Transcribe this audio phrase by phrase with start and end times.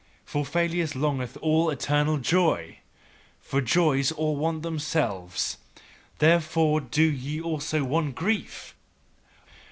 [0.25, 2.79] For failures, longeth all eternal joy.
[3.39, 5.59] For joys all want themselves,
[6.17, 8.73] therefore do they also want grief!